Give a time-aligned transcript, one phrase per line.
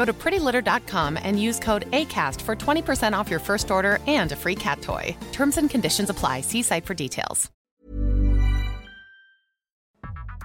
[0.00, 4.36] Go to prettylitter.com and use code ACAST for 20% off your first order and a
[4.36, 5.14] free cat toy.
[5.30, 6.40] Terms and conditions apply.
[6.40, 7.50] See site for details.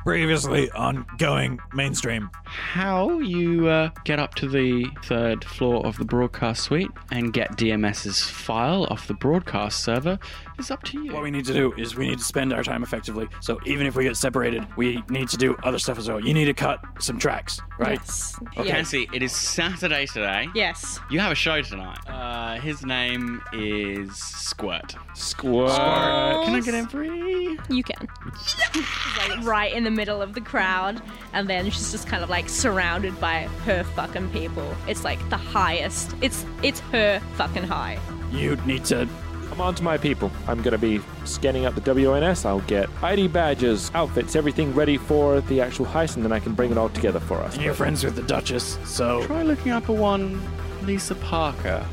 [0.06, 2.30] Previously on Going Mainstream.
[2.44, 7.56] How you uh, get up to the third floor of the broadcast suite and get
[7.56, 10.20] DMS's file off the broadcast server
[10.60, 11.14] is up to you.
[11.14, 13.28] What we need to do is we need to spend our time effectively.
[13.42, 16.20] So even if we get separated, we need to do other stuff as well.
[16.20, 18.00] You need to cut some tracks, right?
[18.00, 18.40] Yes.
[18.58, 18.68] Okay.
[18.68, 18.74] Yeah.
[18.74, 20.48] Nancy, it is Saturday today.
[20.54, 21.00] Yes.
[21.10, 22.00] You have a show tonight.
[22.08, 24.96] Uh, his name is Squirt.
[25.14, 25.70] Squirt.
[25.70, 27.60] Can I get in free?
[27.70, 28.08] You can.
[28.46, 31.02] She's like right in the middle of the crowd,
[31.34, 34.76] and then she's just kind of like surrounded by her fucking people.
[34.88, 36.16] It's like the highest.
[36.22, 38.00] It's it's her fucking high.
[38.32, 39.08] You need to.
[39.56, 40.30] Come on to my people.
[40.50, 42.46] I'm going to be scanning up the WNS.
[42.46, 46.54] I'll get ID badges, outfits, everything ready for the actual heist, and then I can
[46.54, 47.56] bring it all together for us.
[47.56, 50.42] And you're friends with the Duchess, so Try looking up a one
[50.86, 51.86] Lisa Parker.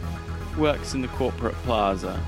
[0.58, 2.20] Works in the corporate plaza.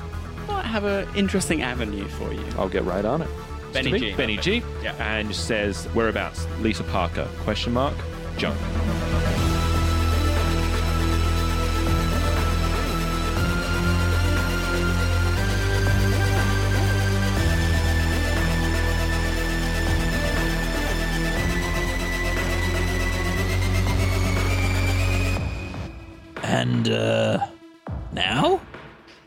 [0.47, 2.47] Might have an interesting avenue for you.
[2.57, 3.29] I'll get right on it.
[3.73, 4.15] Benny G.
[4.15, 4.63] Benny G.
[4.85, 4.95] Yeah.
[5.01, 6.47] And says whereabouts?
[6.61, 7.29] Lisa Parker?
[7.41, 7.97] Question mark.
[8.39, 8.57] Junk.
[26.85, 27.47] And uh
[28.13, 28.61] now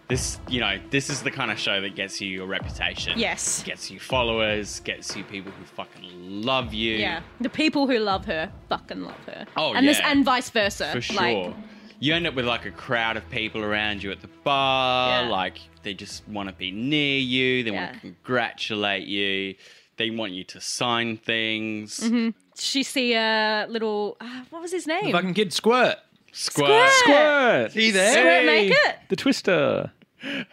[0.07, 3.19] This, you know, this is the kind of show that gets you your reputation.
[3.19, 3.61] Yes.
[3.63, 6.03] Gets you followers, gets you people who fucking
[6.43, 6.95] love you.
[6.95, 7.21] Yeah.
[7.41, 9.45] The people who love her fucking love her.
[9.57, 10.11] Oh, and this yeah.
[10.11, 10.91] and vice versa.
[10.93, 11.17] For sure.
[11.47, 11.55] Like,
[11.99, 15.23] you end up with like a crowd of people around you at the bar.
[15.23, 15.29] Yeah.
[15.29, 17.63] Like they just want to be near you.
[17.63, 19.55] They want to congratulate you.
[19.97, 21.99] They want you to sign things.
[21.99, 22.33] mhm.
[22.57, 24.15] she see a little.
[24.21, 25.11] Uh, what was his name?
[25.11, 25.97] fucking kid squirt.
[26.31, 26.89] Squirt.
[26.91, 27.71] Squirt.
[27.73, 28.11] He there?
[28.13, 28.95] Squirt make it?
[29.09, 29.91] The Twister.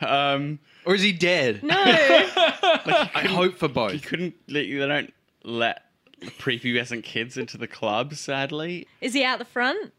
[0.00, 1.62] Um, Or is he dead?
[1.62, 1.74] No.
[1.78, 3.92] I hope for both.
[3.94, 4.34] you couldn't.
[4.48, 5.82] They don't let
[6.22, 8.14] prepubescent kids into the club.
[8.14, 8.86] Sadly.
[9.00, 9.92] Is he out the front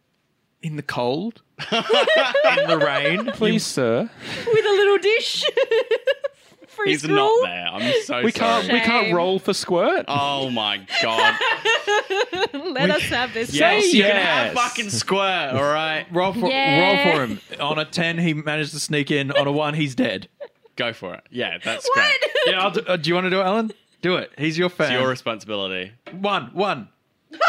[0.62, 1.42] In the cold?
[1.72, 3.26] In the rain?
[3.34, 4.10] Please, sir.
[4.48, 5.44] with a little dish?
[6.76, 7.68] For his He's not there.
[7.68, 8.32] I'm so We sorry.
[8.32, 8.74] can't.
[8.74, 9.16] We can't Shame.
[9.16, 10.06] roll for Squirt.
[10.08, 11.36] Oh my god.
[12.54, 13.54] Let us have this.
[13.54, 14.26] yes, you can yes.
[14.26, 15.54] have fucking squirt.
[15.54, 16.06] All right.
[16.12, 17.06] Roll for, Yeah.
[17.14, 17.40] roll for him.
[17.60, 19.32] On a 10, he managed to sneak in.
[19.32, 20.28] On a 1, he's dead.
[20.76, 21.24] Go for it.
[21.32, 21.96] Yeah, that's What?
[21.96, 22.32] great.
[22.48, 23.72] Yeah, I'll do, uh, do you want to do it, Alan?
[24.02, 24.32] Do it.
[24.38, 24.92] He's your fan.
[24.92, 25.92] It's your responsibility.
[26.12, 26.90] One, one.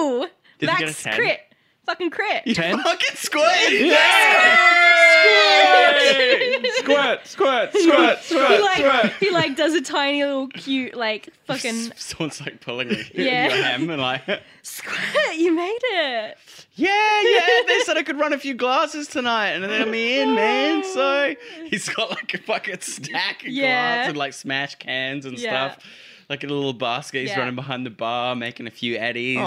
[0.00, 0.28] Oh!
[0.58, 1.14] Did he get a Max 10?
[1.14, 1.40] crit.
[1.88, 2.44] Fucking crit.
[2.54, 2.78] Ten?
[2.82, 3.46] Fucking squirt.
[6.82, 7.26] Squirt.
[7.26, 7.26] Squirt.
[7.26, 7.72] Squirt.
[7.72, 8.60] he Squirt.
[8.62, 9.12] like Squirt.
[9.20, 13.48] he like does a tiny little cute like fucking Someone's like pulling your, Yeah.
[13.54, 14.22] your hem and like,
[14.62, 15.36] squirt.
[15.36, 16.38] You made it.
[16.74, 16.88] yeah,
[17.22, 17.46] yeah.
[17.66, 20.84] They said I could run a few glasses tonight, and then I'm in, man.
[20.84, 21.34] So
[21.66, 23.94] he's got like a fucking stack of Yeah.
[23.96, 25.70] glass and like smash cans and Yeah.
[25.72, 25.84] stuff.
[26.30, 27.20] Like a little basket.
[27.22, 27.38] He's Yeah.
[27.38, 29.38] running behind the bar, making a few eddies.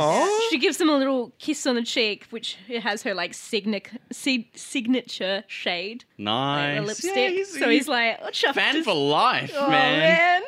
[0.50, 3.96] She gives him a little kiss on the cheek, which it has her like signic-
[4.12, 6.80] sig- signature shade, like Nice.
[6.80, 7.16] the lipstick.
[7.16, 10.42] Yeah, he's, so he's like, oh, chuff, fan just- for life, oh, man.
[10.42, 10.44] man.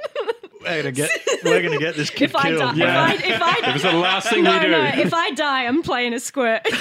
[0.64, 1.12] We're gonna get.
[1.44, 2.78] We're gonna get this kid if I die, killed.
[2.78, 3.12] Yeah.
[3.14, 4.70] if I, if I, It was the last thing we do.
[4.70, 6.66] no, if I die, I'm playing a squirt.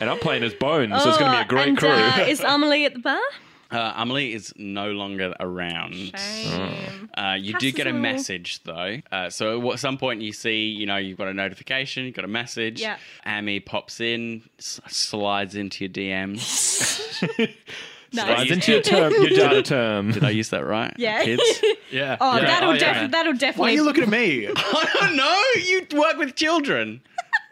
[0.00, 1.88] And I'm playing as Bones, so it's going to be a great and, crew.
[1.88, 3.20] Uh, is Amelie at the bar?
[3.74, 5.94] Uh, Amelie is no longer around.
[5.94, 7.10] Shame.
[7.16, 8.98] Uh, you Cass do get a a message though.
[9.10, 12.24] Uh, so at some point you see, you know, you've got a notification, you've got
[12.24, 12.80] a message.
[12.80, 12.96] Yeah.
[13.26, 16.40] Amy pops in, s- slides into your DMs.
[18.12, 20.12] Slides into your term, your data term.
[20.12, 20.94] Did I use that right?
[20.96, 21.24] Yeah.
[21.24, 21.42] Kids?
[21.90, 22.16] Yeah.
[22.20, 22.44] Oh, yeah.
[22.46, 22.78] that'll, Oh, yeah.
[22.94, 23.70] defi- that'll Why definitely.
[23.70, 24.48] are you looking at me?
[24.56, 25.44] I don't know.
[25.60, 27.02] You work with children.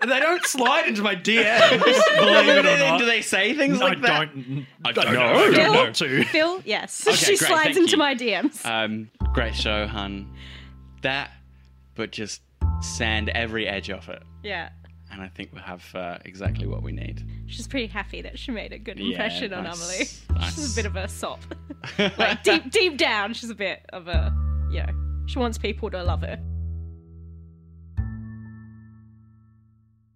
[0.08, 1.70] They don't slide into my DMs.
[2.16, 2.98] Believe it or not.
[2.98, 4.34] Do they say things I like that?
[4.34, 4.66] don't.
[4.84, 5.12] I don't know.
[5.12, 5.32] know.
[5.32, 5.74] I don't Phil?
[5.74, 6.24] want to.
[6.24, 7.06] Phil, yes.
[7.06, 7.96] Okay, she great, slides thank into you.
[7.98, 8.64] my DMs.
[8.66, 10.32] Um, great show, hun.
[11.02, 11.30] That,
[11.94, 12.42] but just
[12.80, 14.22] sand every edge off it.
[14.42, 14.70] yeah.
[15.10, 17.22] And I think we'll have uh, exactly what we need.
[17.46, 20.40] She's pretty happy that she made a good Yeah, impression on nice, Amelie.
[20.40, 20.54] nice.
[20.54, 21.40] She's a bit of a sop.
[22.16, 24.34] like deep deep down, she's a bit of a
[24.70, 24.88] you know,
[25.26, 26.40] she wants people to love her.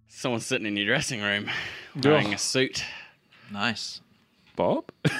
[0.07, 1.49] Someone's sitting in your dressing room
[2.01, 2.83] wearing a suit.
[3.51, 4.01] Nice.
[4.55, 4.85] Bob?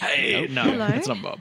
[0.00, 0.86] Hey, no, Hello?
[0.88, 1.40] it's not Bob.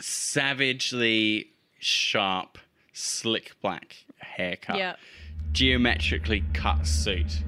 [0.00, 2.56] Savagely sharp,
[2.94, 4.78] slick black haircut.
[4.78, 4.96] Yeah.
[5.52, 7.42] Geometrically cut suit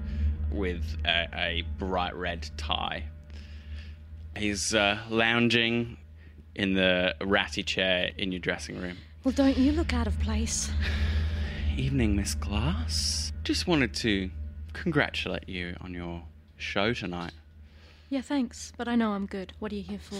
[0.53, 3.05] with a, a bright red tie.
[4.37, 5.96] He's uh, lounging
[6.55, 8.99] in the ratty chair in your dressing room.
[9.25, 10.70] Well, don't you look out of place?
[11.76, 13.30] Evening, Miss Glass.
[13.44, 14.31] Just wanted to
[14.72, 16.22] congratulate you on your
[16.56, 17.32] show tonight.
[18.08, 19.52] Yeah, thanks, but I know I'm good.
[19.58, 20.16] What are you here for?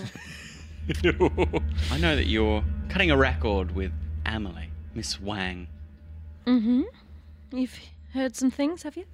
[1.95, 3.93] I know that you're cutting a record with
[4.25, 5.69] Amelie, Miss Wang.
[6.47, 6.83] mm-hmm.
[7.53, 7.79] You've
[8.15, 9.05] heard some things, have you?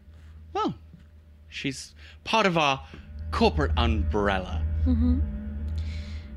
[0.53, 0.75] Well,
[1.49, 1.95] she's
[2.25, 2.85] part of our
[3.31, 4.63] corporate umbrella.
[4.87, 5.21] Mm-hmm.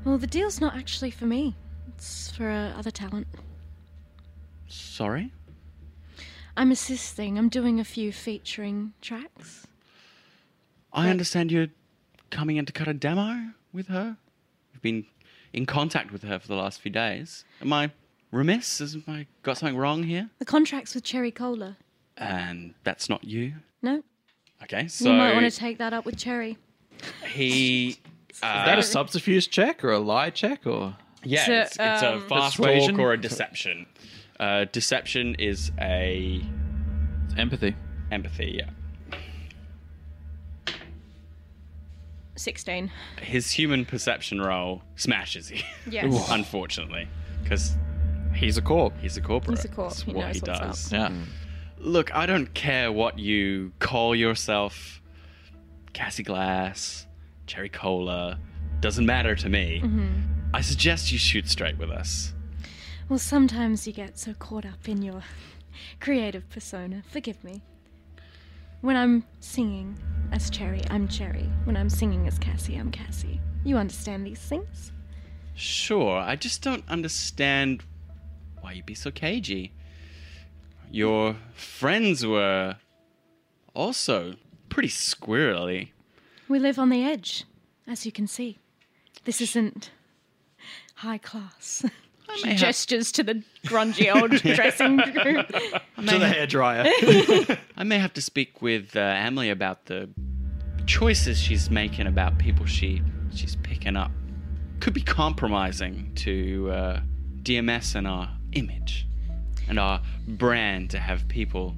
[0.04, 1.54] Well, the deal's not actually for me.
[1.88, 3.26] It's for uh, other talent.
[4.66, 5.30] Sorry?
[6.56, 7.38] I'm assisting.
[7.38, 9.66] I'm doing a few featuring tracks.
[10.92, 11.68] I understand you're
[12.30, 14.16] coming in to cut a demo with her.
[14.72, 15.06] You've been
[15.52, 17.44] in contact with her for the last few days.
[17.60, 17.90] Am I
[18.32, 18.78] remiss?
[18.80, 20.30] Has I got something wrong here?
[20.38, 21.76] The contract's with Cherry Cola.
[22.16, 23.54] And that's not you.
[23.82, 24.02] No,
[24.62, 26.58] Okay, so you might want to take that up with Cherry.
[27.26, 27.98] he.
[28.30, 30.96] Is that a subterfuge check or a lie check or?
[31.24, 32.94] Yeah, So, it's, it's a um, fast Persuasion?
[32.96, 33.86] talk or a deception.
[34.40, 36.42] Uh, deception is a
[37.36, 37.76] Empathy.
[38.10, 38.58] empathy.
[38.58, 38.70] Yeah,
[42.36, 42.90] 16.
[43.20, 45.60] his human perception roll smashes you.
[45.90, 46.30] Yes.
[46.30, 47.06] unfortunately,
[47.42, 47.76] because
[48.34, 48.94] He's a corp.
[49.00, 49.58] he's a corporate.
[49.58, 49.90] He's a corp.
[49.90, 50.66] That's He what knows he what's up.
[50.68, 50.92] does.
[50.92, 51.12] Yeah.
[51.78, 55.02] Look, I don't care what you call yourself.
[55.92, 57.06] Cassie Glass,
[57.46, 58.38] Cherry Cola,
[58.80, 59.80] doesn't matter to me.
[59.82, 60.08] Mm-hmm.
[60.54, 62.32] I suggest you shoot straight with us.
[63.10, 65.24] Well, sometimes you get so caught up in your
[66.00, 67.02] creative persona.
[67.10, 67.60] Forgive me.
[68.82, 69.98] When I'm singing
[70.30, 71.50] as Cherry, I'm Cherry.
[71.64, 73.40] When I'm singing as Cassie, I'm Cassie.
[73.64, 74.92] You understand these things?
[75.56, 77.82] Sure, I just don't understand
[78.60, 79.72] why you'd be so cagey.
[80.88, 82.76] Your friends were
[83.74, 84.34] also
[84.68, 85.88] pretty squirrely.
[86.48, 87.44] We live on the edge,
[87.88, 88.58] as you can see.
[89.24, 89.90] This isn't
[90.94, 91.84] high class.
[92.38, 95.44] She have- gestures to the grungy old dressing room.
[95.46, 97.58] To the hairdryer.
[97.76, 100.08] I may have to speak with uh, Emily about the
[100.86, 103.02] choices she's making about people she
[103.34, 104.10] she's picking up.
[104.80, 107.00] Could be compromising to uh,
[107.42, 109.06] DMS and our image
[109.68, 111.74] and our brand to have people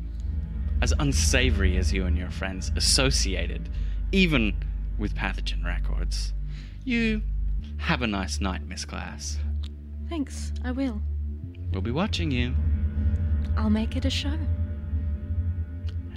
[0.80, 3.68] as unsavory as you and your friends associated,
[4.12, 4.54] even
[4.98, 6.32] with pathogen records.
[6.84, 7.22] You
[7.78, 9.38] have a nice night, Miss Glass.
[10.12, 11.00] Thanks, I will.
[11.72, 12.52] We'll be watching you.
[13.56, 14.36] I'll make it a show.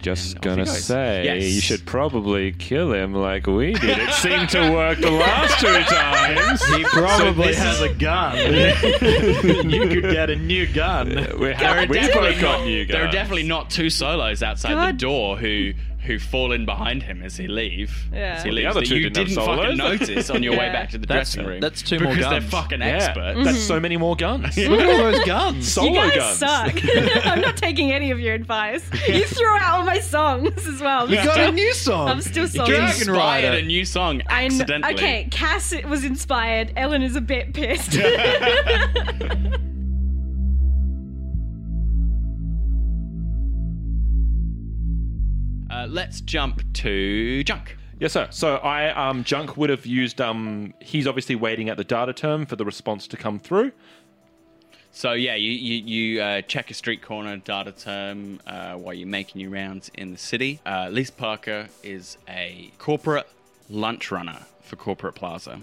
[0.01, 1.43] Just gonna say, Yes.
[1.55, 3.97] you should probably kill him like we did.
[3.97, 6.61] It seemed to work the last two times.
[6.75, 8.35] he probably this has a gun.
[9.71, 11.07] you could get a new gun.
[11.07, 13.89] We There are have, we've definitely both got not- new There are definitely not two
[13.89, 15.71] solos outside the door who
[16.05, 18.07] who fall in behind him as he leave.
[18.13, 18.35] Yeah.
[18.37, 20.53] As he Well, the leaves other that two you didn't have fucking notice on your
[20.53, 21.59] way back to the That's- dressing room.
[21.59, 22.17] that's two more guns.
[22.17, 23.43] because they're fucking Yeah, experts.
[23.43, 23.81] that's so mm-hmm.
[23.81, 24.57] many more guns.
[24.57, 25.71] Look at all those guns.
[25.71, 26.37] Solo you guys guns.
[26.37, 26.75] suck.
[27.25, 28.89] I'm not taking any of your advice.
[29.07, 31.09] You threw out all my songs as well.
[31.09, 32.07] You got a new song.
[32.09, 32.71] I'm still You salty.
[32.73, 33.57] Dragon inspired Rider.
[33.57, 34.93] a new song I kn- accidentally.
[34.93, 36.71] okay, Cass was inspired.
[36.75, 37.97] Ellen is a bit pissed.
[45.95, 47.77] Let's jump to Junk.
[48.01, 48.27] Yes, sir.
[48.29, 52.45] So I um Junk would have used um he's obviously waiting at the data term
[52.45, 53.71] for the response to come through.
[54.91, 59.07] So yeah, you you, you uh, check a street corner data term uh, while you're
[59.07, 60.59] making your rounds in the city.
[60.65, 63.29] Uh, Lise Parker is a corporate
[63.69, 65.61] lunch runner for Corporate Plaza,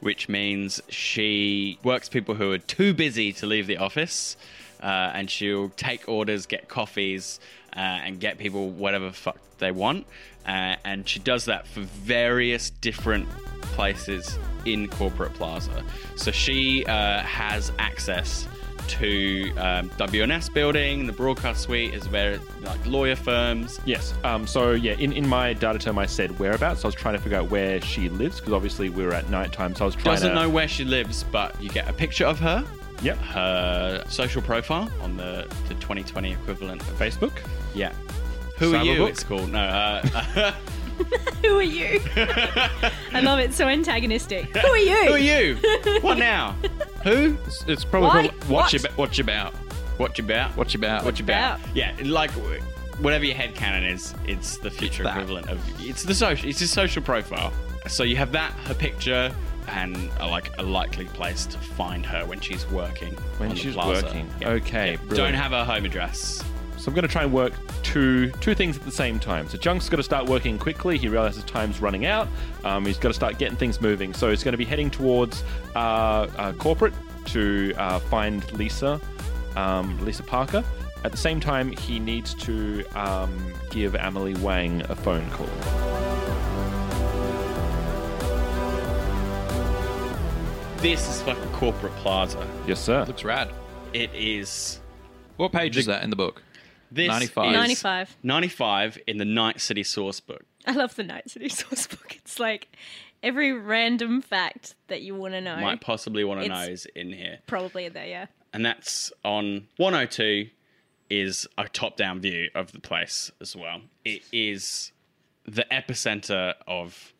[0.00, 4.36] which means she works people who are too busy to leave the office,
[4.82, 7.40] uh, and she'll take orders, get coffees,
[7.76, 10.06] uh, and get people whatever fuck they want.
[10.46, 13.28] Uh, and she does that for various different
[13.72, 15.84] places in Corporate Plaza.
[16.16, 18.46] So she uh, has access
[18.88, 23.80] to um, WNS building, the broadcast suite, as well as like lawyer firms.
[23.84, 24.14] Yes.
[24.24, 26.80] Um, so yeah, in, in my data term, I said whereabouts.
[26.80, 29.30] So I was trying to figure out where she lives because obviously we were at
[29.30, 29.74] night time.
[29.74, 32.26] So I was trying Doesn't to know where she lives, but you get a picture
[32.26, 32.64] of her.
[33.02, 33.18] Yep.
[33.18, 37.32] Her social profile on the, the 2020 equivalent of Facebook.
[37.74, 37.92] Yeah.
[38.58, 38.92] Who are you?
[38.92, 39.08] Cyberbook?
[39.08, 39.50] It's called.
[39.50, 39.60] No.
[39.60, 40.52] Uh,
[41.42, 42.00] Who are you?
[42.16, 43.52] I love it.
[43.52, 44.56] So antagonistic.
[44.56, 45.06] Who are you?
[45.06, 45.56] who are you?
[46.00, 46.52] What now?
[47.02, 47.36] Who?
[47.46, 48.28] It's, it's probably Why?
[48.28, 48.48] called What?
[48.50, 48.98] Watch About.
[48.98, 49.54] Watch About.
[49.98, 50.56] What you about?
[50.56, 51.04] What you about?
[51.04, 51.60] What you about?
[51.60, 51.76] about?
[51.76, 52.30] Yeah, like
[53.00, 55.16] whatever your head canon is, it's the future that.
[55.16, 56.48] equivalent of it's the social.
[56.48, 57.52] It's his social profile.
[57.88, 59.34] So you have that, her picture,
[59.68, 63.12] and a, like a likely place to find her when she's working.
[63.38, 64.06] When she's plaza.
[64.06, 64.30] working.
[64.40, 64.50] Yeah.
[64.50, 65.14] Okay, Yeah.
[65.16, 66.42] Don't have her home address.
[66.82, 67.52] So I'm going to try and work
[67.84, 69.48] two two things at the same time.
[69.48, 70.98] So Junk's got to start working quickly.
[70.98, 72.26] He realizes time's running out.
[72.64, 74.12] Um, he's got to start getting things moving.
[74.12, 75.44] So he's going to be heading towards
[75.76, 76.92] uh, uh, corporate
[77.26, 79.00] to uh, find Lisa,
[79.54, 80.64] um, Lisa Parker.
[81.04, 85.46] At the same time, he needs to um, give Emily Wang a phone call.
[90.78, 92.44] This is fucking corporate plaza.
[92.66, 93.04] Yes, sir.
[93.04, 93.52] Looks rad.
[93.92, 94.80] It is.
[95.36, 96.42] What page is that in the book?
[96.94, 97.52] This 95.
[97.52, 98.16] 95.
[98.22, 100.44] 95 in the Night City source book.
[100.66, 102.16] I love the Night City source book.
[102.16, 102.68] It's like
[103.22, 105.56] every random fact that you want to know.
[105.56, 107.38] Might possibly want to know is in here.
[107.46, 108.26] Probably there, yeah.
[108.52, 110.48] and that's on 102
[111.08, 113.82] is a top-down view of the place as well.
[114.04, 114.92] It is
[115.44, 117.12] the epicenter of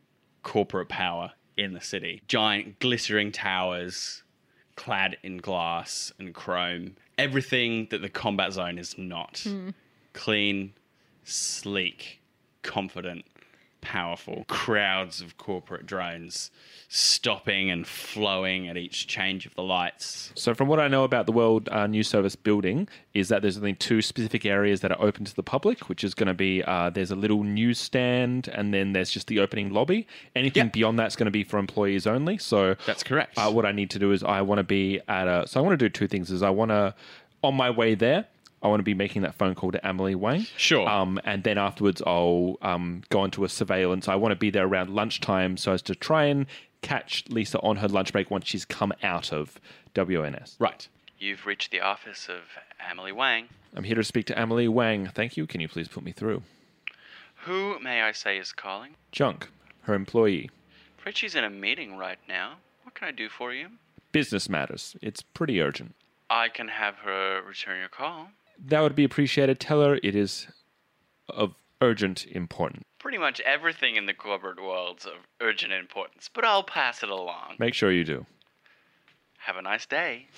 [0.43, 2.23] corporate power in the city.
[2.27, 4.23] Giant glittering towers
[4.77, 6.97] clad in glass and chrome.
[7.19, 9.41] Everything that the combat zone is not.
[9.45, 9.71] Hmm.
[10.13, 10.73] Clean,
[11.25, 12.21] sleek,
[12.63, 13.25] confident,
[13.83, 14.45] powerful.
[14.49, 16.51] Crowds of corporate drones
[16.89, 20.31] stopping and flowing at each change of the lights.
[20.35, 23.57] So, from what I know about the World uh, News Service building, is that there's
[23.59, 26.63] only two specific areas that are open to the public, which is going to be
[26.63, 30.07] uh, there's a little newsstand, and then there's just the opening lobby.
[30.37, 30.73] Anything Yep.
[30.73, 32.39] beyond that's going to be for employees only.
[32.39, 33.39] So, That's correct.
[33.39, 35.47] uh, what I need to do is I want to be at a.
[35.47, 36.31] So, I want to do two things.
[36.31, 36.95] Is I want to
[37.43, 38.27] on my way there.
[38.63, 40.47] I want to be making that phone call to Emily Wang.
[40.57, 40.89] Sure.
[40.89, 44.09] Um, and then afterwards, I'll um, go into a surveillance.
[44.09, 46.47] I want to be there around lunchtime so as to try and
[46.81, 49.61] catch Lisa on her lunch break once she's come out of
[49.95, 50.57] WNS.
[50.59, 50.87] Right.
[51.19, 52.43] You've reached the office of
[52.91, 53.49] Emily Wang.
[53.75, 55.09] I'm here to speak to Emily Wang.
[55.15, 55.47] Thank you.
[55.47, 56.43] Can you please put me through?
[57.45, 58.95] Who, may I say, is calling?
[59.11, 59.49] Junk,
[59.83, 60.51] her employee.
[60.99, 62.55] Afraid she's in a meeting right now.
[62.85, 63.69] What can I do for you?
[64.13, 64.95] Business matters.
[65.03, 65.95] It's pretty urgent.
[66.31, 68.29] I can have her return your call.
[68.65, 69.59] That would be appreciated.
[69.59, 70.47] Tell her it is
[71.29, 72.85] of urgent importance.
[72.99, 77.57] Pretty much everything in the corporate world's of urgent importance, but I'll pass it along.
[77.59, 78.27] Make sure you do.
[79.39, 80.29] Have a nice day.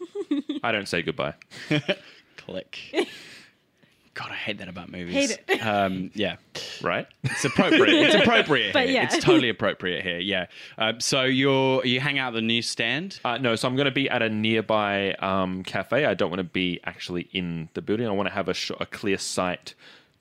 [0.62, 1.34] I don't say goodbye.
[2.36, 2.78] Click.
[4.22, 5.14] God, I hate that about movies.
[5.14, 5.62] Hate it.
[5.62, 6.36] Um, yeah.
[6.82, 7.06] Right?
[7.22, 7.88] It's appropriate.
[7.88, 8.94] It's appropriate But here.
[8.94, 9.04] yeah.
[9.04, 10.18] It's totally appropriate here.
[10.18, 10.46] Yeah.
[10.78, 13.20] Um, so you're you hang out at the newsstand.
[13.24, 16.04] Uh, no, so I'm going to be at a nearby um, cafe.
[16.04, 18.06] I don't want to be actually in the building.
[18.06, 19.74] I want to have a, sh- a clear sight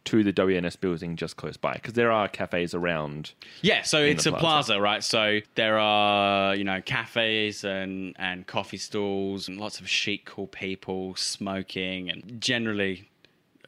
[0.04, 3.34] to the WNS building just close by because there are cafes around.
[3.62, 4.74] Yeah, so it's the a plaza.
[4.74, 5.04] plaza, right?
[5.04, 10.48] So there are, you know, cafes and, and coffee stalls and lots of chic, cool
[10.48, 13.10] people smoking and generally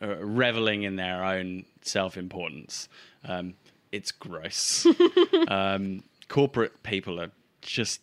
[0.03, 2.89] uh, reveling in their own self importance.
[3.23, 3.53] Um,
[3.91, 4.85] it's gross.
[5.47, 7.31] um, corporate people are
[7.61, 8.01] just.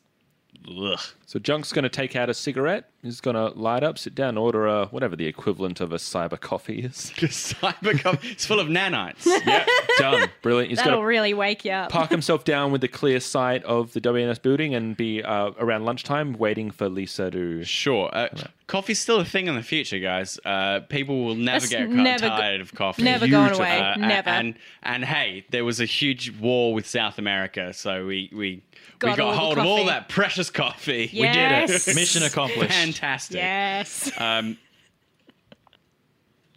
[0.68, 0.98] Ugh.
[1.26, 2.90] So Junk's going to take out a cigarette.
[3.02, 6.38] He's going to light up, sit down, order a whatever the equivalent of a cyber
[6.38, 6.94] coffee is.
[7.16, 8.28] Cyber coffee.
[8.32, 9.24] It's full of nanites.
[9.46, 9.64] yeah,
[9.96, 10.28] done.
[10.42, 10.70] Brilliant.
[10.70, 11.90] He's That'll going to really wake you up.
[11.90, 15.84] park himself down with the clear sight of the WNS building and be uh, around
[15.84, 17.64] lunchtime waiting for Lisa to.
[17.64, 18.10] Sure.
[18.12, 18.28] Uh,
[18.70, 20.38] coffee's still a thing in the future, guys.
[20.44, 23.02] Uh, people will never That's get ca- never go- tired of coffee.
[23.02, 23.64] never going Beautiful.
[23.64, 23.80] away.
[23.80, 24.30] Uh, Never.
[24.30, 28.62] And and hey, there was a huge war with South America, so we we
[29.00, 31.10] Got we got hold of all that precious coffee.
[31.12, 31.68] Yes.
[31.68, 31.94] We did it.
[32.00, 32.72] Mission accomplished.
[32.72, 33.36] Fantastic.
[33.38, 34.10] Yes.
[34.20, 34.56] Um,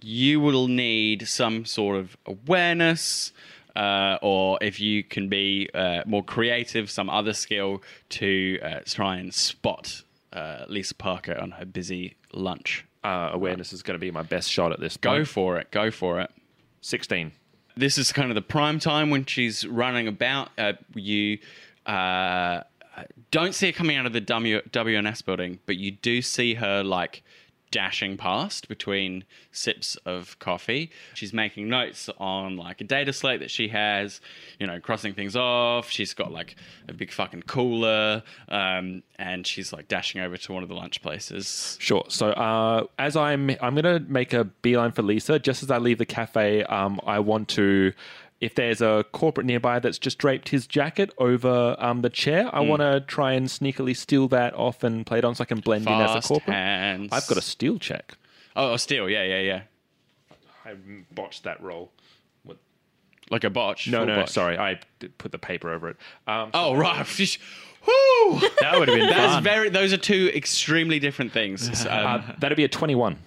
[0.01, 3.31] you will need some sort of awareness,
[3.75, 9.17] uh, or if you can be uh, more creative, some other skill to uh, try
[9.17, 10.03] and spot
[10.33, 12.85] uh, Lisa Parker on her busy lunch.
[13.03, 14.97] Uh, awareness is going to be my best shot at this.
[14.97, 15.27] Go point.
[15.27, 15.71] for it.
[15.71, 16.31] Go for it.
[16.81, 17.31] 16.
[17.77, 20.49] this is kind of the prime time when she's running about.
[20.57, 21.37] Uh, you
[21.85, 22.61] uh,
[23.31, 26.83] don't see her coming out of the w- WNS building, but you do see her
[26.83, 27.23] like
[27.73, 30.91] dashing past between sips of coffee.
[31.15, 34.21] She's making notes on like a data slate that she has,
[34.59, 35.89] you know, crossing things off.
[35.89, 36.55] She's got like
[36.87, 41.01] a big fucking cooler, um, and she's like dashing over to one of the lunch
[41.01, 41.75] places.
[41.81, 42.05] Sure.
[42.09, 45.39] So uh, as I'm, I'm gonna make a beeline for Lisa.
[45.39, 47.91] Just as I leave the cafe, um, I want to.
[48.41, 52.49] If there's a corporate nearby that's just draped his jacket over um, the chair.
[52.53, 55.45] I want to try and sneakily steal that off and play it on so I
[55.45, 56.53] can blend in as a corporate.
[56.53, 57.09] hands.
[57.13, 58.15] I've got a steal check.
[58.55, 59.09] Oh, steal.
[59.09, 59.61] Yeah, yeah, yeah.
[60.65, 60.73] I
[61.13, 61.91] botched that roll.
[62.43, 62.57] What?
[63.29, 63.87] Like a botch.
[63.87, 64.29] No, no, botch.
[64.31, 64.57] sorry.
[64.57, 64.79] I
[65.17, 65.97] put the paper over it.
[66.27, 66.97] Um, Oh, right.
[67.85, 68.39] Woo!
[68.61, 69.43] That would have been That's fun.
[69.43, 69.69] very.
[69.69, 71.69] Those are two extremely different things.
[71.85, 73.17] Um, uh, that'd be a 21.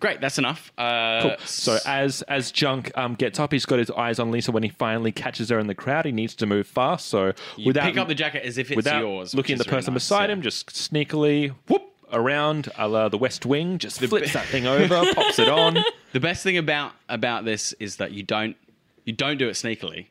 [0.00, 0.20] Great.
[0.20, 0.72] That's enough.
[0.76, 1.36] Uh, Cool.
[1.44, 4.52] So as as Junk um, gets up, he's got his eyes on Lisa.
[4.52, 7.08] When he finally catches her in the crowd, he needs to move fast.
[7.08, 9.34] So you without pick up the jacket as if it's yours.
[9.34, 10.32] looking at the really person nice, beside yeah.
[10.32, 15.04] him, just sneakily whoop around, a la the West Wing, just flips that thing over,
[15.14, 15.78] pops it on.
[16.12, 18.56] The best thing about about this is that you don't
[19.04, 20.06] you don't do it sneakily.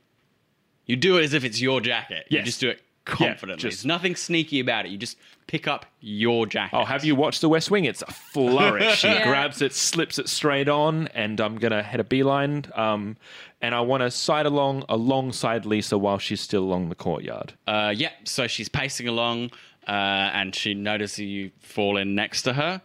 [0.86, 2.26] You do it as if it's your jacket.
[2.30, 3.56] You just do it confidently.
[3.70, 4.92] just- There's nothing sneaky about it.
[4.92, 6.76] You just pick up your jacket.
[6.78, 7.86] Oh, have you watched The West Wing?
[7.86, 9.02] It's a flourish.
[9.10, 12.66] He grabs it, slips it straight on, and I'm gonna head a beeline.
[12.76, 13.18] Um,
[13.62, 17.54] and I want to side along alongside Lisa while she's still along the courtyard.
[17.68, 18.12] Uh, yeah.
[18.24, 19.52] So she's pacing along,
[19.88, 22.82] uh, and she notices you fall in next to her.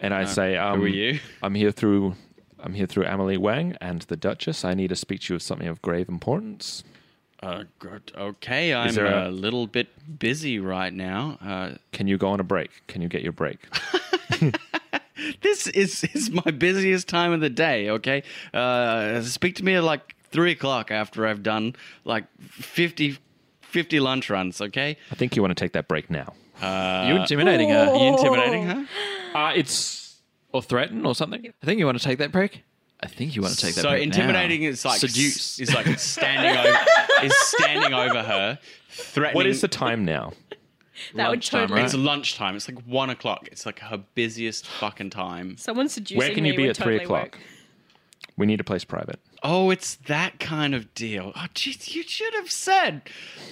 [0.00, 1.20] And I say, um, Uh, are you?
[1.42, 2.14] I'm here through,
[2.60, 4.64] I'm here through Emily Wang and the Duchess.
[4.64, 6.84] I need to speak to you of something of grave importance.
[7.42, 8.10] Uh, good.
[8.16, 9.28] Okay, I'm a...
[9.28, 11.38] a- little bit busy right now.
[11.40, 12.82] Uh, Can you go on a break?
[12.88, 13.58] Can you get your break?
[15.42, 17.90] this is is my busiest time of the day.
[17.90, 23.18] Okay, uh, speak to me at like three o'clock after I've done like 50,
[23.62, 24.60] 50 lunch runs.
[24.60, 26.34] Okay, I think you want to take that break now.
[26.60, 27.88] you intimidating her.
[27.90, 28.86] are you intimidating her?
[29.34, 30.16] Uh, it's
[30.52, 31.52] Or threaten or something?
[31.62, 32.64] I think you want to take that break.
[33.00, 34.68] I think you want to take that So break intimidating now.
[34.68, 35.60] is like Seduce.
[35.60, 36.78] is like standing over
[37.22, 38.58] is standing over her,
[38.90, 39.36] threatening.
[39.36, 40.32] what is the time now?
[41.14, 41.78] That would Lunchtime, totally.
[41.78, 41.84] right?
[41.86, 42.56] It's lunchtime.
[42.56, 43.48] It's like one o'clock.
[43.52, 45.56] It's like her busiest fucking time.
[45.56, 47.22] Someone seducing Where can me you be would at three totally o'clock?
[47.36, 47.38] work.
[48.36, 49.20] We need a place private.
[49.44, 51.30] Oh, it's that kind of deal.
[51.36, 53.02] Oh, jeez, you should have said.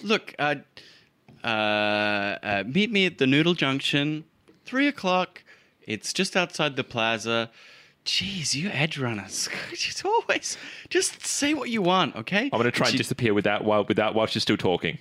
[0.03, 0.57] Look, uh,
[1.45, 4.25] uh, uh, meet me at the Noodle Junction,
[4.65, 5.45] three o'clock.
[5.83, 7.51] It's just outside the plaza.
[8.07, 9.49] Jeez, you edge runners.
[9.75, 10.57] Just always
[10.89, 12.45] just say what you want, okay?
[12.45, 14.99] I'm going to try and She- disappear without while without while she's still talking.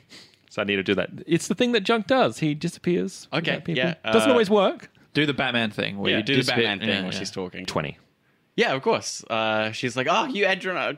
[0.49, 1.09] So I need to do that.
[1.27, 2.39] It's the thing that Junk does.
[2.39, 3.27] He disappears.
[3.31, 3.83] Okay, without people.
[3.83, 4.89] yeah, Doesn't uh, always work.
[5.13, 7.19] Do the Batman thing where Yeah, you do the Batman thing yeah, while yeah.
[7.19, 7.65] she's talking.
[7.65, 7.97] Twenty.
[8.55, 9.23] Yeah, of course.
[9.29, 10.97] Uh, she's like, oh, you edge runner.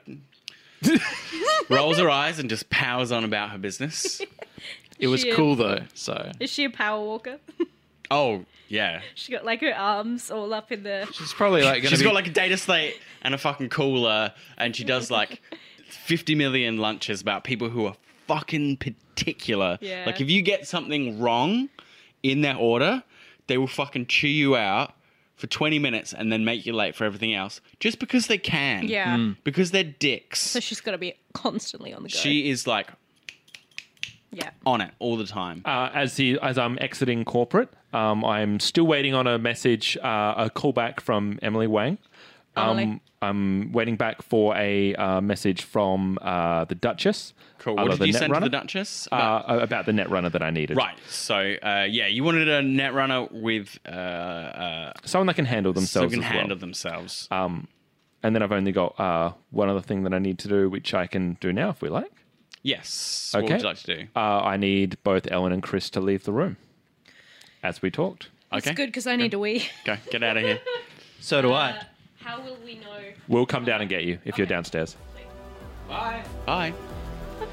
[1.70, 4.22] Rolls her eyes and just powers on about her business.
[5.00, 5.80] It was She- cool though.
[5.94, 7.40] So Is she a power walker?
[8.10, 9.02] Oh, yeah.
[9.16, 11.08] she got like her arms all up in the.
[11.14, 14.34] she's probably like going She's to got like a data slate and a fucking cooler,
[14.58, 15.42] and she does like
[15.90, 17.96] 50 million lunches about people who are
[18.28, 19.78] fucking particular.
[19.82, 20.04] Yeah.
[20.06, 21.70] Like, if you get something wrong
[22.24, 23.04] in their order,
[23.48, 24.94] they will fucking chew you out
[25.36, 28.88] for 20 minutes and then make you late for everything else just because they can.
[28.88, 29.34] Yeah.
[29.44, 30.42] Because they're dicks.
[30.42, 32.18] So she's got to be constantly on the go.
[32.18, 32.90] she is like
[34.32, 34.50] yeah.
[34.66, 35.62] on it all the time.
[35.64, 40.34] Uh, as he as I'm exiting corporate, um, I'm still waiting on a message, uh,
[40.46, 41.98] a callback from Emily Wang.
[42.56, 42.84] Emily.
[42.84, 47.34] Um, I'm waiting back for a uh, message from uh, the Duchess.
[47.60, 47.80] Cool.
[47.80, 49.08] uh, What did you send to the Duchess?
[49.12, 50.78] Uh, about the netrunner that I needed.
[50.78, 50.96] Right.
[51.10, 56.14] So, uh, yeah, you wanted a netrunner with uh, uh, Someone that can handle themselves
[56.14, 56.40] can as well.
[56.40, 57.28] handle themselves.
[57.32, 60.94] And then I've only got uh, one other thing that I need to do, which
[60.94, 62.12] I can do now if we like.
[62.64, 63.32] yes.
[63.36, 63.44] Okay.
[63.44, 64.08] What would you like to do?
[64.16, 66.58] Uh, I need both Ellen and Chris to leave the room,
[67.68, 68.30] as we talked.
[68.54, 68.74] It's Okay.
[68.76, 69.66] good because I need to wee.
[69.88, 70.60] Okay, Get out of here.
[71.20, 71.76] So do I.
[72.20, 73.00] How will we know?
[73.28, 74.96] We'll come down and get you if you're downstairs.
[75.90, 76.24] Bye.
[76.46, 76.74] Bye.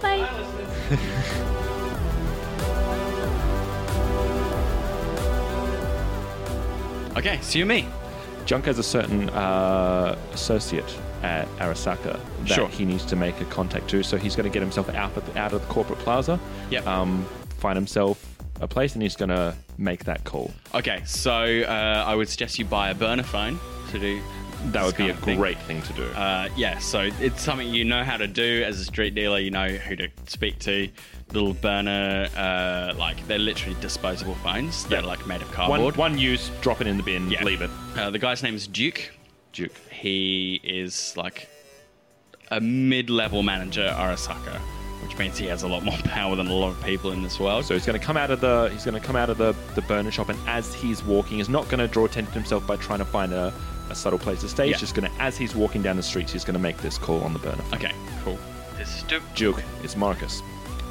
[0.03, 1.55] Bye bye.
[7.16, 7.38] Okay.
[7.42, 7.87] See you, me.
[8.44, 12.68] Junk has a certain uh, associate at Arasaka that Sure.
[12.68, 15.33] he needs to make a contact to, so he's going to get himself out of
[15.33, 16.38] the, out of the corporate plaza.
[16.70, 16.87] Yep.
[16.87, 17.24] Um,
[17.59, 20.52] find himself a place, and he's going to make that call.
[20.74, 21.02] Okay.
[21.04, 23.58] So uh, I would suggest you buy a burner phone
[23.90, 24.20] to do.
[24.66, 25.36] That would be a thing.
[25.38, 26.04] great thing to do.
[26.12, 29.38] Uh, yeah, so it's something you know how to do as a street dealer.
[29.38, 30.88] You know who to speak to.
[31.32, 34.84] Little burner, uh, like they're literally disposable phones.
[34.86, 35.96] They're like made of cardboard.
[35.96, 37.44] one use, drop it in the bin, Yeah.
[37.44, 37.70] leave it.
[37.96, 39.10] Uh, the guy's name is Duke.
[39.52, 39.76] Duke.
[39.90, 41.48] He is like
[42.50, 44.60] a mid-level manager, Arasaka,
[45.04, 47.38] which means he has a lot more power than a lot of people in this
[47.38, 47.64] world.
[47.64, 49.54] So he's going to come out of the he's going to come out of the
[49.74, 52.66] the burner shop, and as he's walking, he's not going to draw attention to himself
[52.66, 53.52] by trying to find a,
[53.90, 54.64] a subtle place to stay.
[54.64, 54.72] Yeah.
[54.72, 56.98] He's just going to, as he's walking down the streets, he's going to make this
[56.98, 57.62] call on the burner.
[57.72, 57.92] Okay,
[58.24, 58.38] cool.
[58.76, 59.22] This is Duke.
[59.34, 60.42] Duke, it's Marcus.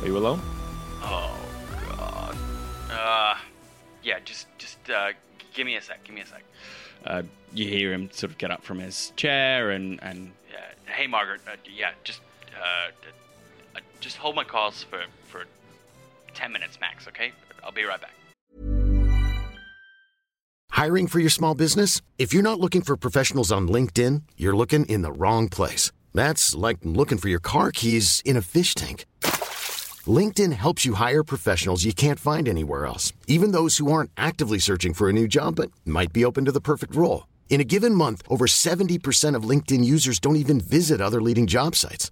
[0.02, 0.41] Are you alone?
[1.02, 1.36] Oh
[1.97, 2.38] god.
[2.91, 3.36] Uh,
[4.04, 5.10] yeah, just just uh,
[5.54, 6.04] give me a sec.
[6.04, 6.43] Give me a sec.
[7.06, 7.23] Uh,
[7.54, 11.41] you hear him sort of get up from his chair and and uh, hey Margaret,
[11.47, 12.21] uh, yeah, just
[12.56, 12.91] uh, uh,
[14.04, 15.46] just hold my calls for for
[16.34, 17.32] ten minutes max, okay?
[17.63, 18.13] I'll be right back.
[20.72, 22.02] Hiring for your small business?
[22.18, 25.92] If you're not looking for professionals on LinkedIn, you're looking in the wrong place.
[26.13, 29.06] That's like looking for your car keys in a fish tank.
[30.06, 34.60] LinkedIn helps you hire professionals you can't find anywhere else, even those who aren't actively
[34.60, 37.28] searching for a new job but might be open to the perfect role.
[37.50, 41.76] In a given month, over 70% of LinkedIn users don't even visit other leading job
[41.76, 42.12] sites.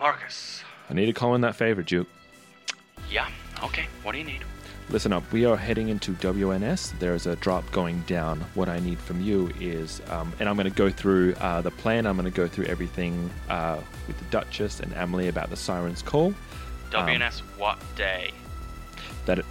[0.00, 0.64] Marcus.
[0.88, 2.08] I need to call in that favor, Duke.
[3.10, 3.28] Yeah.
[3.62, 3.86] Okay.
[4.02, 4.40] What do you need?
[4.88, 6.98] Listen up, we are heading into WNS.
[6.98, 8.40] There's a drop going down.
[8.54, 11.70] What I need from you is, um, and I'm going to go through uh, the
[11.70, 12.06] plan.
[12.06, 16.02] I'm going to go through everything uh, with the Duchess and Emily about the Siren's
[16.02, 16.34] Call.
[16.90, 18.32] WNS what day?
[19.26, 19.44] That, it,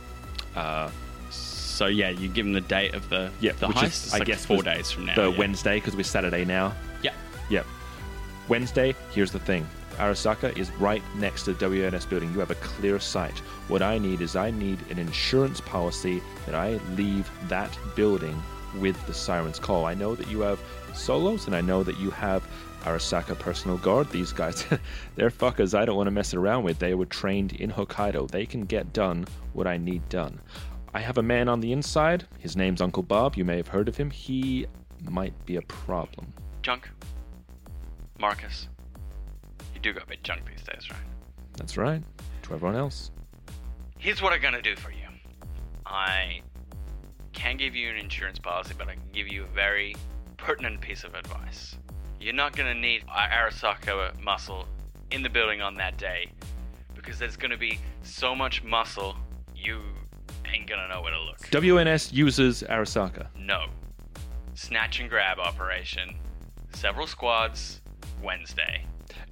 [0.57, 0.89] uh,
[1.29, 3.83] So yeah, you give them the date of the yeah, the which heist.
[3.85, 5.15] is, It's I like guess, four days from now.
[5.15, 5.37] The yeah.
[5.37, 6.73] Wednesday, because we're Saturday now.
[7.01, 7.13] Yeah.
[7.49, 7.65] Yep.
[8.49, 9.65] Wednesday, here's the thing.
[9.99, 12.31] Arasaka is right next to the WNS building.
[12.31, 13.37] You have a clear sight.
[13.67, 18.41] What I need is I need an insurance policy that I leave that building
[18.79, 19.85] with the siren's call.
[19.85, 20.59] I know that you have
[20.93, 22.47] solos and I know that you have
[22.83, 24.09] Arasaka personal guard.
[24.09, 24.65] These guys,
[25.15, 26.79] they're fuckers I don't want to mess around with.
[26.79, 28.31] They were trained in Hokkaido.
[28.31, 30.39] They can get done what I need done.
[30.93, 32.25] I have a man on the inside.
[32.39, 33.35] His name's Uncle Bob.
[33.35, 34.09] You may have heard of him.
[34.09, 34.65] He
[35.09, 36.33] might be a problem.
[36.61, 36.89] Junk.
[38.19, 38.69] Marcus.
[39.79, 40.99] You do go a bit junk these days, right?
[41.55, 42.03] That's right.
[42.43, 43.11] To everyone else.
[43.97, 45.07] Here's what I'm gonna do for you.
[45.85, 46.41] I
[47.31, 49.95] can't give you an insurance policy, but I can give you a very
[50.35, 51.77] pertinent piece of advice.
[52.19, 54.67] You're not gonna need Arasaka muscle
[55.11, 56.29] in the building on that day
[56.93, 59.15] because there's gonna be so much muscle
[59.55, 59.79] you
[60.53, 61.39] ain't gonna know where to look.
[61.51, 63.27] WNS uses Arasaka.
[63.37, 63.67] No.
[64.55, 66.19] Snatch and grab operation.
[66.73, 67.81] Several squads.
[68.21, 68.85] Wednesday.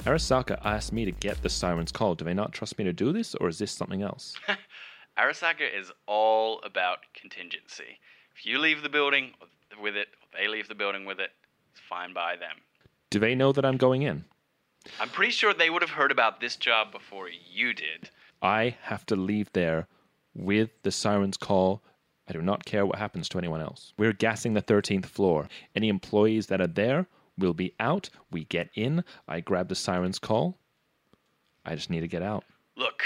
[0.07, 2.15] Arasaka asked me to get the siren's call.
[2.15, 4.35] Do they not trust me to do this, or is this something else?
[5.19, 7.99] Arasaka is all about contingency.
[8.33, 9.31] If you leave the building
[9.81, 11.31] with it, or they leave the building with it,
[11.71, 12.55] it's fine by them.
[13.09, 14.23] Do they know that I'm going in?
[15.01, 18.09] I'm pretty sure they would have heard about this job before you did.
[18.41, 19.87] I have to leave there
[20.33, 21.83] with the siren's call.
[22.29, 23.91] I do not care what happens to anyone else.
[23.97, 25.49] We're gassing the 13th floor.
[25.75, 28.09] Any employees that are there will be out.
[28.31, 29.03] We get in.
[29.27, 30.57] I grab the siren's call.
[31.65, 32.43] I just need to get out.
[32.75, 33.03] Look,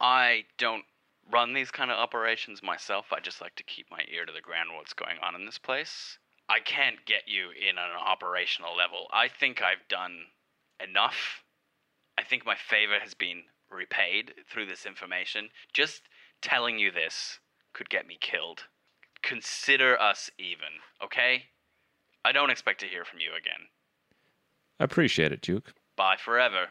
[0.00, 0.84] I don't
[1.30, 3.06] run these kind of operations myself.
[3.12, 5.58] I just like to keep my ear to the ground what's going on in this
[5.58, 6.18] place.
[6.48, 9.08] I can't get you in on an operational level.
[9.12, 10.16] I think I've done
[10.82, 11.42] enough.
[12.16, 15.50] I think my favor has been repaid through this information.
[15.74, 16.02] Just
[16.40, 17.38] telling you this
[17.74, 18.64] could get me killed.
[19.22, 21.44] Consider us even, okay?
[22.24, 23.66] I don't expect to hear from you again.
[24.80, 25.74] I appreciate it, Duke.
[25.96, 26.66] Bye forever.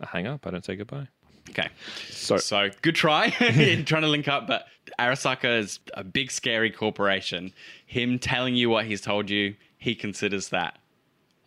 [0.00, 0.46] I hang up.
[0.46, 1.08] I don't say goodbye.
[1.50, 1.68] Okay.
[2.08, 4.66] So, So good try in trying to link up, but
[4.98, 7.52] Arasaka is a big scary corporation.
[7.86, 10.78] Him telling you what he's told you, he considers that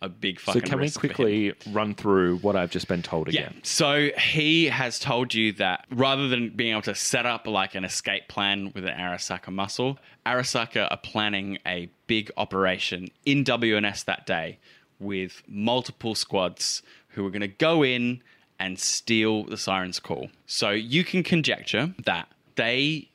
[0.02, 3.52] a big so can we quickly run through what I've just been told again?
[3.54, 3.60] Yeah.
[3.62, 7.84] So he has told you that rather than being able to set up like an
[7.84, 14.26] escape plan with an Arasaka muscle, Arasaka are planning a big operation in WNS that
[14.26, 14.58] day
[14.98, 18.22] with multiple squads who are going to go in
[18.58, 20.28] and steal the siren's call.
[20.46, 23.08] So you can conjecture that they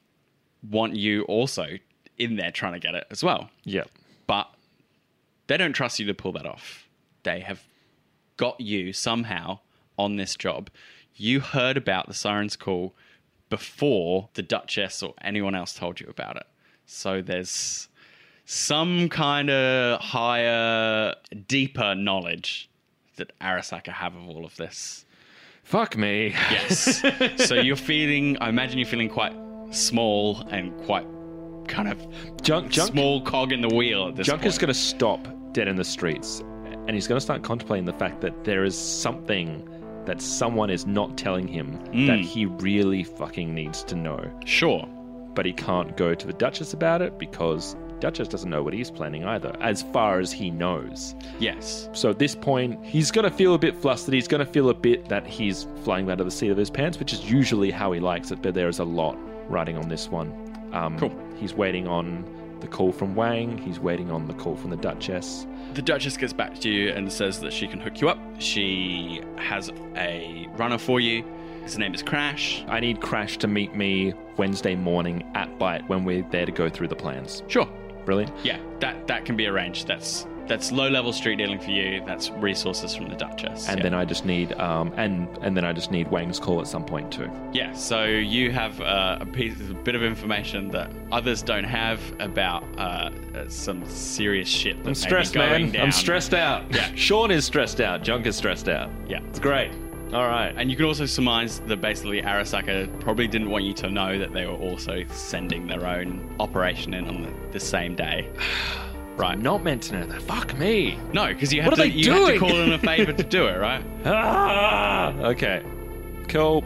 [0.69, 1.67] want you also
[2.17, 3.49] in there trying to get it as well.
[3.63, 3.83] Yeah.
[4.27, 4.47] But
[5.51, 6.87] they don't trust you to pull that off.
[7.23, 7.61] They have
[8.37, 9.59] got you somehow
[9.99, 10.69] on this job.
[11.17, 12.95] you heard about the Siren's Call
[13.49, 16.47] before the Duchess or anyone else told you about it.
[16.85, 17.89] So there's
[18.45, 21.15] some kind of higher,
[21.47, 22.69] deeper knowledge
[23.17, 25.05] that Arasaka have of all of this.
[25.63, 26.29] Fuck me.
[26.49, 27.03] Yes.
[27.45, 29.35] so you're feeling, I imagine you're feeling quite
[29.71, 31.05] small and quite
[31.67, 31.99] kind of
[32.41, 35.67] Junk, junk, small cog in the wheel at this Junk is going to stop dead
[35.67, 36.41] in the streets,
[36.87, 39.67] and he's going to start contemplating the fact that there is something
[40.05, 44.31] that someone is not telling him that he really fucking needs to know.
[44.45, 44.87] Sure.
[45.35, 48.89] But he can't go to the Duchess about it because Duchess doesn't know what he's
[48.89, 51.13] planning either, as far as he knows.
[51.39, 51.87] Yes.
[51.93, 54.13] So at this point, he's going to feel a bit flustered.
[54.15, 56.71] He's going to feel a bit that he's flying out of the seat of his
[56.71, 59.17] pants, which is usually how he likes it, but there is a lot
[59.49, 60.33] riding on this one.
[60.73, 61.13] Um, Cool.
[61.37, 62.25] He's waiting on
[62.61, 63.57] the call from Wang.
[63.57, 65.47] He's waiting on the call from the Duchess.
[65.73, 68.19] The Duchess gets back to you and says that she can hook you up.
[68.39, 71.23] She has a runner for you.
[71.63, 72.63] His name is Crash.
[72.67, 76.69] I need Crash to meet me Wednesday morning at Byte when we're there to go
[76.69, 77.43] through the plans.
[77.47, 77.67] Sure.
[78.05, 78.33] Brilliant.
[78.43, 79.87] Yeah, that that can be arranged.
[79.87, 82.03] That's that's low level street dealing for you.
[82.05, 83.67] That's resources from the Duchess.
[83.67, 83.83] And yeah.
[83.83, 86.83] then I just need um and and then I just need Wang's call at some
[86.83, 87.29] point too.
[87.53, 91.99] Yeah, so you have uh, a piece, a bit of information that others don't have
[92.19, 94.77] about uh, uh, some serious shit.
[94.83, 95.71] That I'm stressed, may be going man.
[95.71, 95.81] Down.
[95.83, 96.73] I'm stressed out.
[96.73, 96.89] Yeah.
[96.95, 98.03] Sean is stressed out.
[98.03, 98.89] Junk is stressed out.
[99.07, 99.71] Yeah, It's great.
[100.13, 100.53] All right.
[100.57, 104.33] and you can also surmise that basically Arasaka probably didn't want you to know that
[104.33, 108.29] they were also sending their own operation in on the, the same day.
[109.21, 109.37] Right.
[109.37, 110.19] Not meant to know that.
[110.23, 110.97] Fuck me.
[111.13, 113.13] No, because you had What to are they you had to call in a favor
[113.13, 113.83] to do it, right?
[114.05, 115.13] Ah!
[115.19, 115.63] Okay.
[116.27, 116.63] Cool.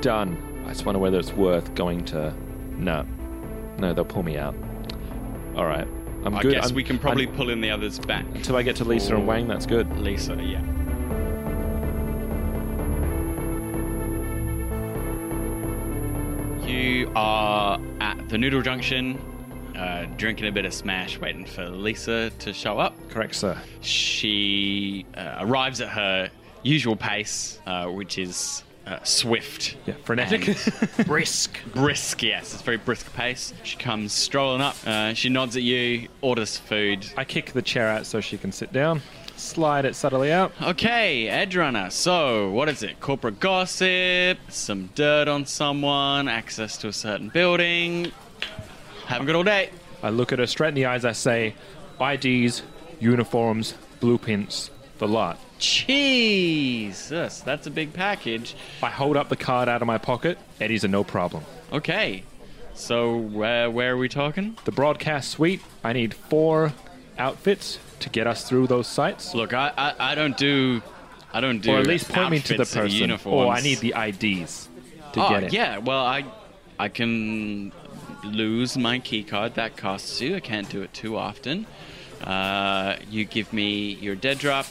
[0.00, 0.36] Done.
[0.66, 2.34] I just wonder whether it's worth going to.
[2.76, 3.06] No.
[3.78, 4.56] No, they'll pull me out.
[5.54, 5.86] All right.
[6.24, 6.52] I'm I good.
[6.54, 8.24] guess I'm- we can probably I'm- pull in the others back.
[8.34, 9.46] until I get to Lisa and Wang.
[9.46, 9.88] That's good.
[10.00, 10.62] Lisa, yeah.
[16.66, 19.18] You are at the Noodle Junction,
[19.76, 22.94] uh, drinking a bit of Smash, waiting for Lisa to show up.
[23.10, 23.58] Correct, sir.
[23.80, 26.30] She uh, arrives at her
[26.62, 29.76] usual pace, uh, which is uh, swift.
[29.86, 30.56] Yeah, frenetic.
[31.06, 31.58] brisk.
[31.74, 32.52] Brisk, yes.
[32.52, 33.52] It's a very brisk pace.
[33.62, 34.76] She comes strolling up.
[34.86, 37.06] Uh, she nods at you, orders food.
[37.16, 39.02] I kick the chair out so she can sit down.
[39.36, 40.52] Slide it subtly out.
[40.62, 41.90] Okay, Edge Runner.
[41.90, 43.00] So, what is it?
[43.00, 48.12] Corporate gossip, some dirt on someone, access to a certain building.
[49.06, 49.70] Have a good old day.
[50.02, 51.04] I look at her straight in the eyes.
[51.04, 51.54] I say,
[52.00, 52.62] IDs,
[53.00, 55.38] uniforms, blueprints, the lot.
[55.58, 58.54] Jesus, that's a big package.
[58.82, 60.38] I hold up the card out of my pocket.
[60.60, 61.44] Eddie's a no problem.
[61.72, 62.24] Okay,
[62.74, 64.56] so where where are we talking?
[64.64, 65.60] The broadcast suite.
[65.82, 66.72] I need four
[67.18, 69.34] outfits to get us through those sites.
[69.34, 70.82] Look, I I, I don't do,
[71.32, 71.72] I don't do.
[71.72, 72.90] or at least point me to the person.
[72.90, 73.46] Uniforms.
[73.46, 74.68] Or I need the IDs
[75.12, 75.52] to oh, get it.
[75.52, 75.78] yeah.
[75.78, 76.24] Well, I
[76.78, 77.72] I can
[78.24, 79.54] lose my keycard.
[79.54, 80.36] That costs you.
[80.36, 81.66] I can't do it too often.
[82.22, 84.66] Uh, you give me your dead drop.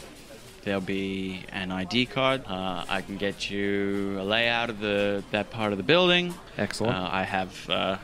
[0.63, 2.43] There'll be an ID card.
[2.47, 6.33] Uh, I can get you a layout of the that part of the building.
[6.57, 6.95] Excellent.
[6.95, 7.97] Uh, I have uh,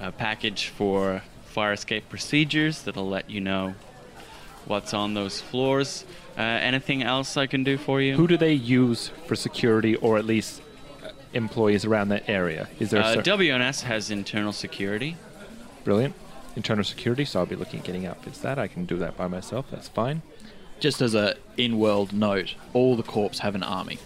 [0.00, 3.74] a package for fire escape procedures that'll let you know
[4.64, 6.04] what's on those floors.
[6.38, 8.16] Uh, anything else I can do for you?
[8.16, 10.62] Who do they use for security, or at least
[11.32, 12.68] employees around that area?
[12.78, 15.16] Is there a Uh, cer- WNS has internal security.
[15.84, 16.14] brilliant
[16.56, 17.24] internal security?
[17.24, 18.38] So I'll be looking at getting outfits.
[18.38, 19.66] That I can do that by myself.
[19.70, 20.22] That's fine.
[20.80, 23.98] Just as a in-world note, all the corps have an army.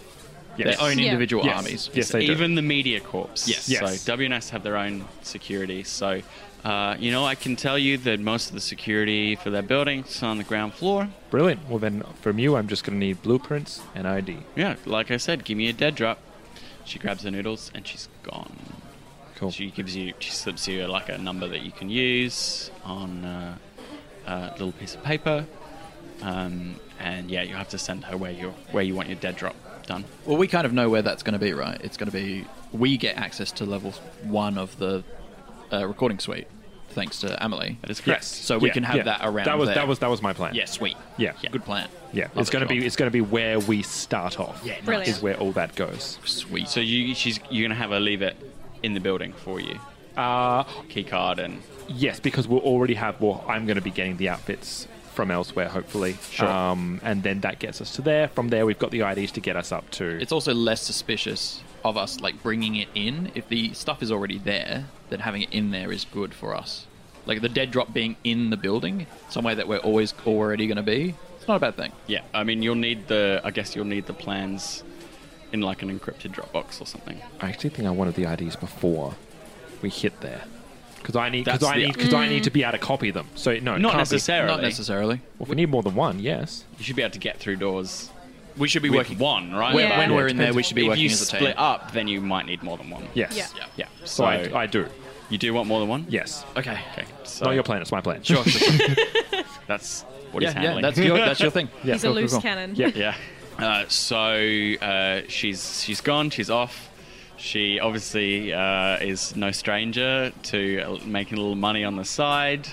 [0.57, 0.77] Yes.
[0.77, 1.05] Their own Yeah.
[1.05, 1.57] individual Yes.
[1.57, 1.89] armies.
[1.93, 2.31] Yes, they do.
[2.31, 3.29] Even the media corps.
[3.45, 3.67] Yes.
[3.67, 4.01] Yes.
[4.01, 5.83] So WNS have their own security.
[5.83, 6.21] So,
[6.63, 10.05] uh, you know, I can tell you that most of the security for that building
[10.07, 11.09] is on the ground floor.
[11.29, 11.67] Brilliant.
[11.69, 14.37] Well, then from you, I'm just going to need blueprints and ID.
[14.55, 16.19] Yeah, like I said, give me a dead drop.
[16.85, 18.55] She grabs the noodles and she's gone.
[19.35, 19.51] Cool.
[19.51, 23.57] She gives you, she slips you like a number that you can use on uh,
[24.27, 25.45] a little piece of paper.
[26.21, 29.35] Um, and yeah, you have to send her where you where you want your dead
[29.35, 30.05] drop done.
[30.25, 31.79] Well, we kind of know where that's going to be, right?
[31.83, 33.91] It's going to be we get access to level
[34.23, 35.03] one of the
[35.73, 36.47] uh, recording suite,
[36.91, 37.77] thanks to Emily.
[37.81, 38.23] That is correct.
[38.23, 39.03] So we Yeah, can have yeah.
[39.03, 39.45] that around.
[39.45, 39.75] That was there.
[39.75, 40.55] that was that was my plan.
[40.55, 40.95] Yeah, sweet.
[41.17, 41.33] Yeah.
[41.51, 41.89] good plan.
[42.15, 44.61] Yeah, Love it's going to be it's going to be where we start off.
[44.63, 44.83] Yeah, nice.
[44.85, 45.07] Brilliant.
[45.09, 46.17] is where all that goes.
[46.25, 46.67] sweet.
[46.69, 48.35] So you she's you're gonna have her leave it
[48.83, 49.77] in the building for you.
[50.15, 53.19] Uh, Key card and yes, because we'll already have.
[53.19, 56.17] Well, I'm going to be getting the outfits from elsewhere, hopefully.
[56.31, 56.47] Sure.
[56.47, 58.29] Um, and then that gets us to there.
[58.29, 60.05] From there, we've got the IDs to get us up to.
[60.21, 64.39] it's also less suspicious of us like bringing it in if the stuff is already
[64.39, 66.87] there then having it in there is good for us
[67.27, 70.81] like the dead drop being in the building somewhere that we're always already going to
[70.83, 71.13] be
[71.45, 74.07] it's not a bad thing yeah, I mean you'll need the I guess you'll need
[74.07, 74.83] the plans
[75.51, 77.21] in like an encrypted Dropbox or something.
[77.39, 79.13] I actually think I wanted the IDs before
[79.81, 80.41] we hit there.
[80.97, 82.77] Because I need, because That's I the- need, because I need to be able to
[82.79, 83.27] copy them.
[83.35, 84.47] So no, it Not can't be- necessarily.
[84.51, 85.21] Not necessarily.
[85.37, 86.65] Well, if we need more than one, yes.
[86.79, 88.09] You should be able to get through doors.
[88.57, 89.73] We should be with working one, right?
[89.75, 89.97] When, Yeah.
[89.99, 91.39] when Yeah, we're in there, we should be if working you as a team.
[91.41, 93.07] split up, then you might need more than one.
[93.13, 93.37] Yes.
[93.37, 93.47] Yeah.
[93.55, 93.65] Yeah.
[93.77, 93.85] Yeah.
[94.03, 94.87] So I, I do.
[95.29, 96.07] you do want more than one?
[96.09, 96.43] Yes.
[96.57, 96.79] Okay.
[96.93, 97.05] Okay.
[97.23, 97.81] So Not your plan.
[97.83, 98.23] It's my plan.
[98.23, 98.43] Sure.
[99.67, 100.81] That's what yeah, he's yeah, handling.
[100.83, 101.69] that's your that's your thing.
[101.83, 101.93] Yeah.
[101.93, 102.41] He's a cool, cool, loose cool.
[102.41, 102.75] cannon.
[102.75, 102.91] Yeah.
[102.95, 103.15] Yeah.
[103.57, 104.17] Uh, so
[104.81, 106.29] uh, she's she's gone.
[106.29, 106.89] She's off.
[107.37, 112.67] She obviously uh, is no stranger to uh, making a little money on the side,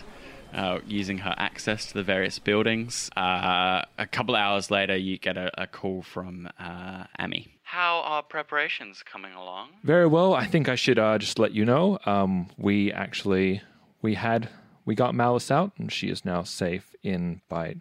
[0.54, 3.10] uh, using her access to the various buildings.
[3.16, 7.48] Uh, a couple of hours later, you get a, a call from uh, Amy.
[7.64, 9.70] How are preparations coming along?
[9.82, 10.34] Very well.
[10.34, 11.98] I think I should uh, just let you know.
[12.06, 13.62] Um, we actually
[14.00, 14.48] we had
[14.84, 17.80] we got Malice out, and she is now safe in Byte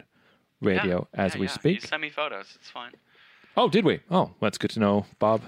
[0.60, 1.52] Radio Yeah, as yeah, we yeah.
[1.52, 1.82] speak.
[1.82, 2.52] You send me photos.
[2.54, 2.92] It's fine.
[3.56, 4.00] Oh, did we?
[4.10, 5.06] Oh, that's good to know.
[5.18, 5.42] Bob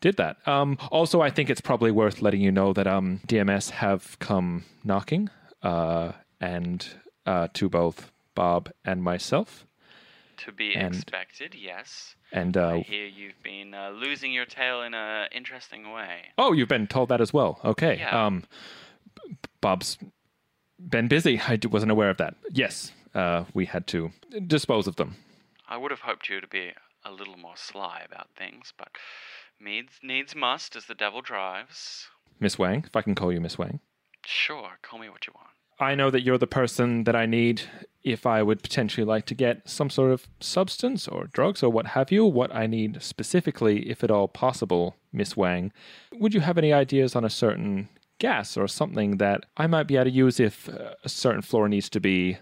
[0.00, 0.36] did that.
[0.46, 4.64] Um, also, I think it's probably worth letting you know that um, DMS have come
[4.84, 5.30] knocking,
[5.62, 6.86] uh, and
[7.24, 9.64] uh, to both Bob and myself.
[10.38, 12.14] To be And- expected, yes.
[12.32, 16.22] And I uh, hear you've been uh, losing your tail in a interesting way.
[16.36, 17.60] oh, you've been told that as well.
[17.64, 17.96] Okay.
[17.98, 18.26] Yeah.
[18.26, 18.42] Um,
[19.60, 19.96] Bob's
[20.88, 21.40] been busy.
[21.40, 22.34] I wasn't aware of that.
[22.52, 24.12] Yes, uh, we had to
[24.46, 25.16] dispose of them.
[25.68, 26.72] I would have hoped you to be
[27.04, 28.88] a little more sly about things, but
[29.60, 32.08] needs needs must as the devil drives.
[32.38, 33.80] Miss Wang, if I can call you Miss Wang.
[34.24, 35.48] Sure, call me what you want.
[35.78, 37.62] I know that you're the person that I need
[38.02, 41.88] if I would potentially like to get some sort of substance or drugs or what
[41.88, 42.24] have you.
[42.24, 45.72] What I need specifically, if at all possible, Miss Wang.
[46.12, 49.96] Would you have any ideas on a certain gas or something that I might be
[49.96, 52.38] able to use if uh, a certain floor needs to be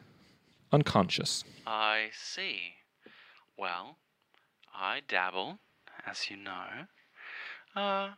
[0.73, 1.45] unconscious?
[1.67, 2.75] I see.
[3.57, 3.99] Well,
[4.75, 5.59] I dabble,
[6.07, 6.87] as you know.
[7.75, 8.11] Uh,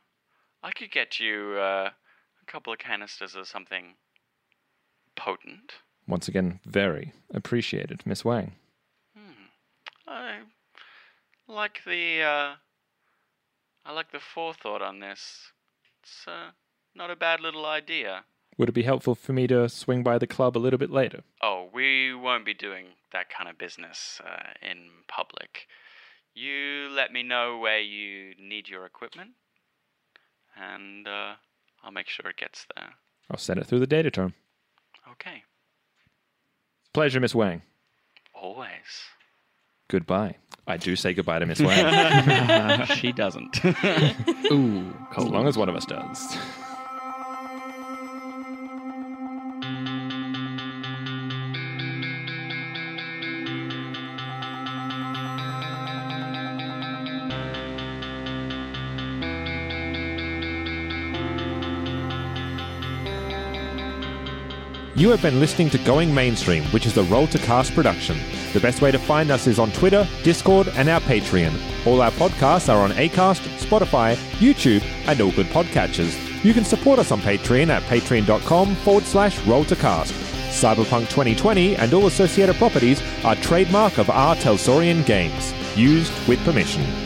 [0.62, 3.94] I could get you uh, a couple of canisters of something
[5.16, 5.72] potent.
[6.08, 8.52] Once again, very appreciated, Miss Wang.
[9.16, 9.46] Hmm.
[10.06, 10.38] I
[11.48, 12.54] like the uh,
[13.84, 15.52] I like the forethought on this.
[16.02, 16.50] It's uh,
[16.96, 18.24] not a bad little idea.
[18.58, 21.22] Would it be helpful for me to swing by the club a little bit later?
[21.42, 25.66] Oh, we won't be doing that kind of business uh, in public.
[26.34, 29.30] You let me know where you need your equipment,
[30.56, 31.34] and uh,
[31.84, 32.90] I'll make sure it gets there.
[33.30, 34.34] I'll send it through the data term.
[35.12, 35.42] Okay.
[36.92, 37.62] Pleasure, Miss Wang.
[38.34, 38.70] Always.
[39.88, 40.36] Goodbye.
[40.66, 42.86] I do say goodbye to Miss Wang.
[42.86, 43.64] she doesn't.
[44.50, 46.36] Ooh, as long as one of us does.
[64.96, 68.18] You have been listening to Going Mainstream, which is a Roll to Cast production.
[68.54, 71.54] The best way to find us is on Twitter, Discord, and our Patreon.
[71.86, 76.16] All our podcasts are on Acast, Spotify, YouTube, and all good podcatchers.
[76.42, 80.14] You can support us on Patreon at patreon.com forward slash roll to cast.
[80.48, 84.34] Cyberpunk 2020 and all associated properties are trademark of R.
[84.36, 85.52] Talsorian Games.
[85.76, 87.05] Used with permission.